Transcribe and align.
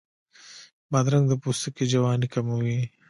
بادرنګ 0.91 1.25
د 1.29 1.33
پوستکي 1.41 1.85
جوانۍ 1.91 2.27
کموي. 2.33 2.79